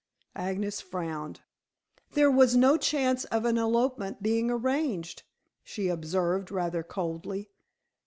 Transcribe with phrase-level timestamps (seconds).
[0.35, 1.41] Agnes frowned.
[2.13, 5.21] "There was no chance of an elopement being arranged,"
[5.63, 7.51] she observed rather coldly.